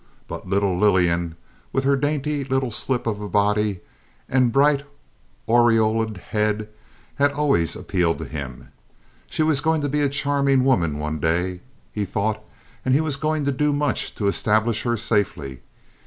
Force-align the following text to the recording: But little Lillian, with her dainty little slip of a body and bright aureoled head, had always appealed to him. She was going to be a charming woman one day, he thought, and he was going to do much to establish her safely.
But 0.27 0.49
little 0.49 0.75
Lillian, 0.79 1.35
with 1.71 1.83
her 1.83 1.95
dainty 1.95 2.43
little 2.43 2.71
slip 2.71 3.05
of 3.05 3.21
a 3.21 3.29
body 3.29 3.81
and 4.27 4.51
bright 4.51 4.81
aureoled 5.47 6.17
head, 6.17 6.69
had 7.17 7.31
always 7.33 7.75
appealed 7.75 8.17
to 8.17 8.25
him. 8.25 8.69
She 9.29 9.43
was 9.43 9.61
going 9.61 9.81
to 9.81 9.89
be 9.89 10.01
a 10.01 10.09
charming 10.09 10.65
woman 10.65 10.97
one 10.97 11.19
day, 11.19 11.59
he 11.93 12.03
thought, 12.05 12.43
and 12.83 12.95
he 12.95 13.01
was 13.01 13.15
going 13.15 13.45
to 13.45 13.51
do 13.51 13.71
much 13.73 14.15
to 14.15 14.25
establish 14.27 14.81
her 14.81 14.97
safely. 14.97 15.61